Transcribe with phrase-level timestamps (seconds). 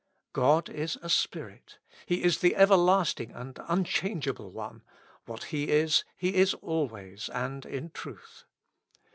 [0.33, 4.81] God is a Spirit; He is the Everlasting and Unchange able One;
[5.27, 8.45] what He is, He is always and in truth.